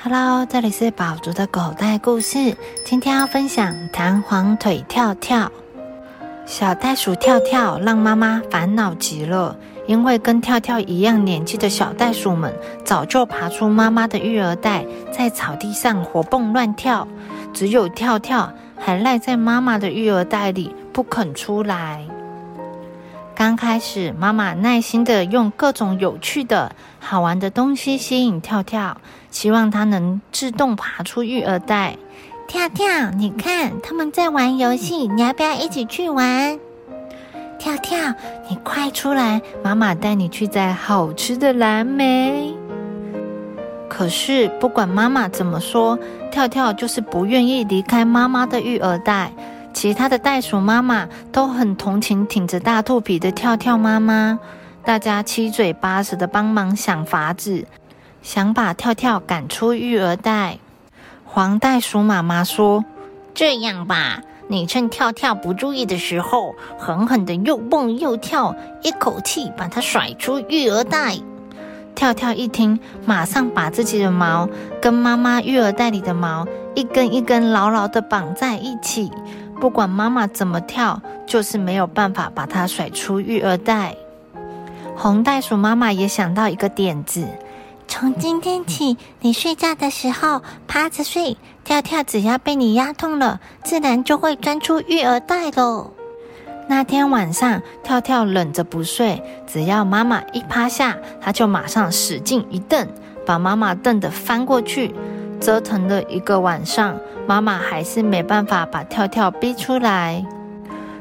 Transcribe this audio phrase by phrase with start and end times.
[0.00, 2.56] Hello，这里是宝竹的口袋故事。
[2.84, 5.50] 今天要分享弹簧腿跳跳。
[6.46, 9.56] 小袋鼠跳跳让妈妈烦恼极了，
[9.88, 17.08] 因为跟跳跳一样年纪的小袋鼠们早就爬出妈妈的育儿袋，在草地上活蹦乱跳，
[17.52, 22.06] 只有跳跳还赖在妈妈的育儿袋里不肯出来。
[23.38, 31.96] 刚开始，妈妈耐心的用各种有趣的好玩的东西吸引跳跳，希望它能自动爬出育儿袋。
[32.48, 36.58] 跳跳，你看他们在玩游戏，你要不要一起去玩？
[37.60, 38.12] 跳跳，
[38.50, 42.52] 你快出来，妈妈带你去摘好吃的蓝莓。
[43.88, 45.96] 可是不管妈妈怎么说，
[46.32, 49.32] 跳跳就是不愿意离开妈妈的育儿袋。
[49.72, 54.40] 其他的袋鼠妈妈都很同情挺着大肚皮的跳跳妈妈，
[54.84, 57.64] 大家七嘴八舌的帮忙想法子，
[58.22, 60.58] 想把跳跳赶出育儿袋。
[61.24, 62.84] 黄袋鼠妈妈说
[63.34, 71.18] ：“这样吧，你趁跳跳不注意的时候，狠狠的又蹦又跳，一口气把它甩出育儿袋。”
[71.94, 74.48] 跳跳一听，马上把自己的毛
[74.80, 79.10] 跟妈妈育儿袋里的毛一根一根牢牢的绑在一起。
[79.60, 83.96] 不管妈妈怎么跳，就是没有办法把它甩出育儿袋。
[84.96, 87.26] 红袋鼠妈妈也想到一个点子：
[87.86, 95.90] 从今天起，你睡觉的时候趴着睡，跳跳只要被你压痛了，自然就会钻出育儿袋喽。
[96.68, 102.86] 那天晚上，跳跳忍着不睡，只要妈妈一趴下，他就马上使劲一蹬，
[103.24, 104.94] 把妈妈蹬得翻过去。
[105.40, 110.24] 折腾了一个晚上，妈妈还是没办法把跳跳逼出来，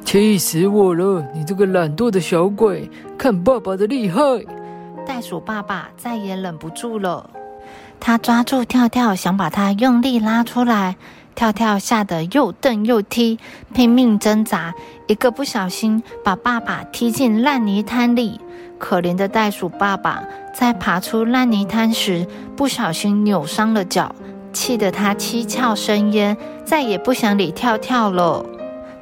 [0.03, 1.25] 气死我了！
[1.33, 4.19] 你这个懒惰的小鬼，看爸爸的厉害！
[5.05, 7.29] 袋鼠爸爸再也忍不住了，
[7.97, 10.97] 他抓住跳跳，想把它用力拉出来。
[11.33, 13.39] 跳跳吓得又蹬又踢，
[13.73, 14.73] 拼命挣扎，
[15.07, 18.41] 一个不小心把爸爸踢进烂泥滩里。
[18.77, 20.21] 可怜的袋鼠爸爸
[20.53, 22.27] 在爬出烂泥滩时，
[22.57, 24.13] 不小心扭伤了脚。
[24.57, 26.35] 气得他七窍生烟，
[26.65, 28.43] 再也不想理跳跳了。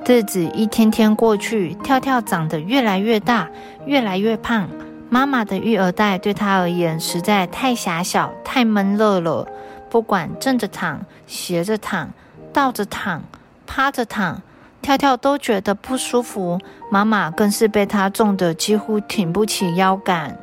[0.05, 3.47] 日子一天天过去，跳跳长得越来越大，
[3.85, 4.67] 越来越胖。
[5.09, 9.47] 妈妈的育儿袋对他而言实在太狭小、太闷热了。
[9.89, 12.09] 不管正着躺、斜着躺、
[12.51, 13.23] 倒着躺、
[13.65, 14.41] 趴着躺，
[14.81, 16.59] 跳跳都觉得不舒服。
[16.91, 20.37] 妈妈更是被他重得几乎挺不起腰杆。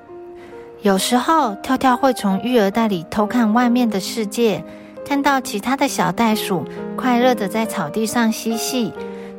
[0.81, 4.65] 有时候，跳跳会从育儿袋里偷看外面的世界。
[5.05, 6.65] 看到其他的小袋鼠
[6.97, 8.93] 快乐的在草地上嬉戏，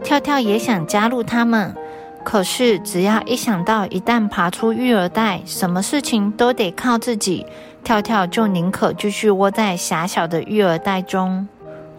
[0.04, 1.76] 跳跳也想加入他们。
[2.24, 7.46] 可是只要一想到一旦爬出育儿袋，什么事情都得靠自己，
[7.84, 11.48] 跳跳就宁可继续窝在狭小的育儿袋中。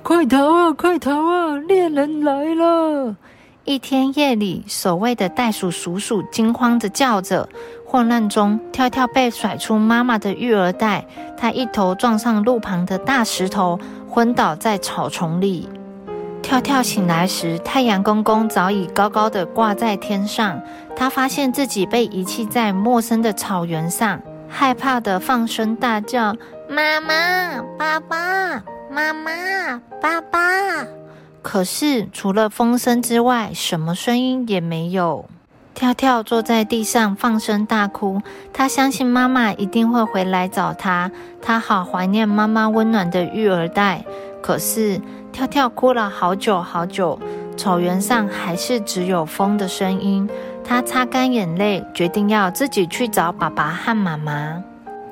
[0.03, 0.73] 快逃啊！
[0.73, 1.57] 快逃啊！
[1.57, 3.17] 猎人来了！
[3.65, 7.49] 一天夜里，守卫的袋鼠鼠鼠惊慌地叫着。
[7.95, 11.07] 混乱中，跳跳被甩出妈妈的育儿袋，
[11.37, 13.79] 他一头撞上路旁的大石头，
[14.11, 15.69] 昏倒在草丛里。
[16.43, 20.61] 跳跳醒来时，太阳公公早已高高的挂在天上。
[20.97, 26.35] 他发现自己被遗弃在陌生的草原上，害怕的放声大叫
[26.69, 28.61] ：“妈妈，爸爸，
[28.91, 30.41] 妈妈，爸爸！”
[31.43, 35.27] 可是，除了风声之外，什么声音也没有。
[35.75, 41.11] 跳跳坐在地上放声大哭，他相信妈妈一定会回来找他。
[41.43, 44.05] 他好怀念妈妈温暖的育儿袋。
[44.41, 45.01] 可是，
[45.33, 47.19] 跳跳哭了好久好久，
[47.57, 50.29] 草原上还是只有风的声音。
[50.63, 54.63] 他擦干眼泪，决定要自己去找爸爸和妈妈。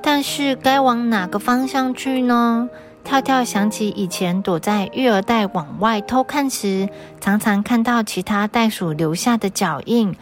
[0.01, 2.69] 但是，该往哪个方向去呢？
[3.03, 6.89] 跳跳想起以前躲在育儿袋往外偷看时，
[7.21, 10.15] 常常看到其他袋鼠留下的脚印。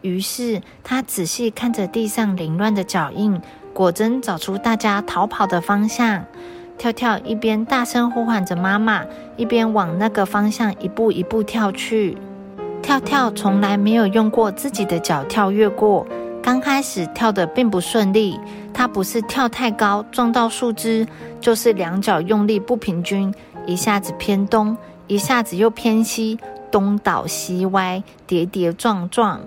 [0.00, 3.40] 于是他仔细看着地上凌乱的脚印，
[3.72, 6.24] 果真找出大家逃跑的方向。
[6.76, 9.04] 跳跳一边大声呼唤着妈妈，
[9.36, 12.16] 一边往那个方向一步一步跳去。
[12.80, 16.06] 跳跳从来没有用过自己的脚跳跃过。
[16.40, 18.38] 刚开始跳得并不顺利，
[18.72, 21.06] 他不是跳太高撞到树枝，
[21.40, 23.34] 就是两脚用力不平均，
[23.66, 24.74] 一下子偏东，
[25.08, 26.38] 一下子又偏西，
[26.70, 29.40] 东倒西歪，跌跌撞撞。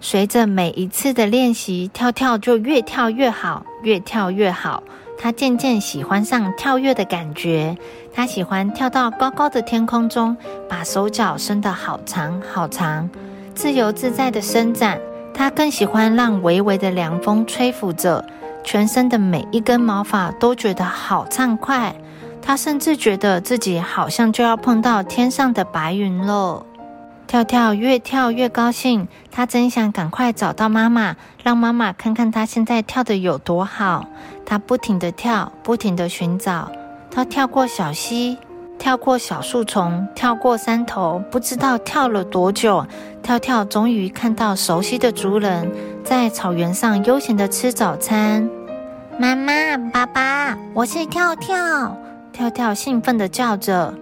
[0.00, 4.82] 随着每一次的练习，跳跳就越跳越好，越跳越好。
[5.18, 7.76] 他渐渐喜欢上跳跃的感觉，
[8.12, 10.36] 他喜欢跳到高高的天空中，
[10.68, 13.08] 把手脚伸得好长好长，
[13.54, 15.00] 自由自在的伸展。
[15.32, 18.24] 他更喜欢让微微的凉风吹拂着
[18.62, 21.94] 全身的每一根毛发，都觉得好畅快。
[22.42, 26.64] 他甚至觉得自己好像就要碰到天上的白云了。
[27.26, 34.06] 跳跳越跳越高兴，他真想赶快找到妈妈，让妈妈看看他现在跳的有多好。
[34.44, 36.70] 他不停地跳，不停地寻找。
[37.10, 38.38] 他跳过小溪，
[38.78, 42.86] 跳过小树丛，跳过山头，不知道跳了多久。
[43.22, 45.68] 跳跳终于看到熟悉的族人，
[46.04, 48.48] 在草原上悠闲地吃早餐。
[49.18, 49.52] 妈妈、
[49.92, 51.96] 爸爸，我是跳跳。
[52.32, 53.92] 跳跳兴奋地叫着。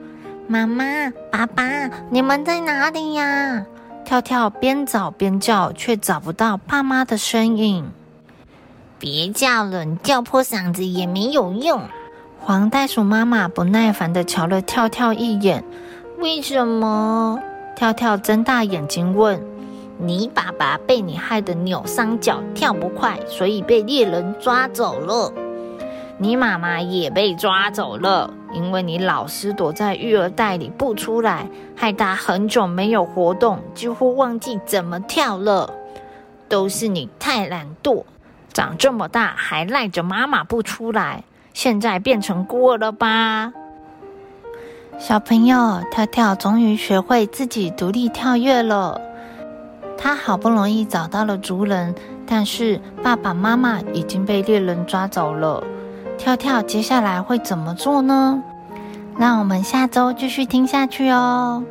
[0.47, 0.85] 妈妈、
[1.31, 1.65] 爸爸，
[2.11, 3.65] 你们在哪里呀？
[4.05, 7.91] 跳跳边找边叫，却找不到爸妈的身影。
[8.99, 11.81] 别叫了，你叫破嗓子也没有用。
[12.41, 15.65] 黄袋鼠妈妈不耐烦地瞧了跳跳一眼。
[16.19, 17.41] 为什么？
[17.75, 19.43] 跳跳睁大眼睛问。
[19.97, 25.33] 你爸爸被你害得扭伤脚，跳不快，所以被猎人抓走了。
[26.19, 28.31] 你妈妈也被抓走了。
[28.55, 31.47] 因为你老是躲在育儿袋里不出来，
[31.77, 35.71] 害他很久没有活动，几乎忘记怎么跳了。
[36.49, 38.05] 都是你太懒惰，
[38.53, 43.53] 长这么大还赖着妈妈不出来，现在变成孤儿了吧？
[44.97, 49.01] 小朋友，跳跳终于学会自己独立跳跃了。
[49.99, 51.95] 他好不容易找到了族人，
[52.27, 55.65] 但是爸爸妈妈已经被猎人抓走了。
[56.19, 58.43] 跳跳接下来会怎么做呢？
[59.17, 61.63] 那我们下周继续听下去哦。